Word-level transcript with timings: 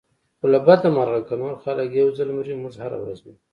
خو 0.39 0.45
له 0.53 0.59
بده 0.67 0.87
مرغه 0.95 1.21
که 1.27 1.35
نور 1.41 1.53
خلک 1.63 1.87
یو 1.99 2.09
ځل 2.17 2.29
مري 2.37 2.53
موږ 2.61 2.73
هره 2.83 2.97
ورځ 3.01 3.19
مرو. 3.25 3.39